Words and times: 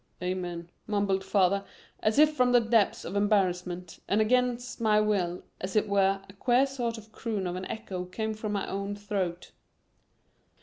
"Amen," 0.19 0.71
mumbled 0.87 1.23
father 1.23 1.63
as 1.99 2.17
if 2.17 2.33
from 2.33 2.53
the 2.53 2.59
depths 2.59 3.05
of 3.05 3.15
embarrassment, 3.15 3.99
and 4.07 4.19
against 4.19 4.81
my 4.81 4.99
will, 4.99 5.43
as 5.59 5.75
it 5.75 5.87
were, 5.87 6.23
a 6.27 6.33
queer 6.33 6.65
sort 6.65 6.97
of 6.97 7.05
a 7.05 7.09
croon 7.11 7.45
of 7.45 7.55
an 7.55 7.65
echo 7.65 8.05
came 8.05 8.33
from 8.33 8.53
my 8.53 8.65
own 8.67 8.95
throat. 8.95 9.51